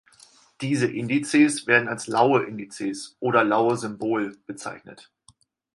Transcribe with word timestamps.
Diese 0.61 0.87
Indizes 0.87 1.67
werden 1.67 1.87
als 1.87 2.07
Laue-Indizes 2.07 3.17
oder 3.19 3.43
"Laue-Symbol" 3.43 4.35
bezeichnet. 4.47 5.11